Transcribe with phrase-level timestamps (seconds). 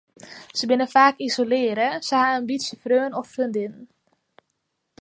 [0.59, 3.85] Se binne faak isolearre, se ha in bytsje freonen of freondinnen.